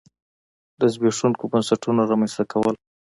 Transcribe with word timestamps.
د 0.79 0.81
زبېښونکو 0.93 1.43
بنسټونو 1.51 2.01
رامنځته 2.11 2.43
کول. 2.51 2.75